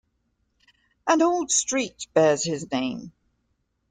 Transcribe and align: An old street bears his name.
An 1.05 1.21
old 1.21 1.51
street 1.51 2.07
bears 2.15 2.43
his 2.43 2.71
name. 2.71 3.11